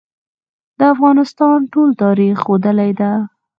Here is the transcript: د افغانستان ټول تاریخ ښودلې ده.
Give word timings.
د 0.77 0.79
افغانستان 0.93 1.57
ټول 1.71 1.89
تاریخ 2.03 2.33
ښودلې 2.45 2.91
ده. 2.99 3.11